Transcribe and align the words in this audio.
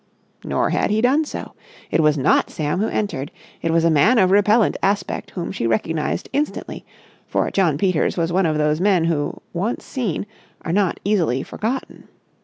Nor 0.43 0.71
had 0.71 0.89
he 0.89 0.99
done 0.99 1.25
so. 1.25 1.53
It 1.91 1.99
was 2.01 2.17
not 2.17 2.49
Sam 2.49 2.79
who 2.79 2.87
entered. 2.87 3.29
It 3.61 3.69
was 3.69 3.85
a 3.85 3.91
man 3.91 4.17
of 4.17 4.31
repellent 4.31 4.75
aspect 4.81 5.29
whom 5.29 5.51
she 5.51 5.67
recognised 5.67 6.27
instantly, 6.33 6.83
for 7.27 7.51
Jno. 7.51 7.77
Peters 7.77 8.17
was 8.17 8.33
one 8.33 8.47
of 8.47 8.57
those 8.57 8.81
men 8.81 9.03
who, 9.03 9.35
once 9.53 9.85
seen, 9.85 10.25
are 10.65 10.73
not 10.73 10.99
easily 11.05 11.43
forgotten. 11.43 12.07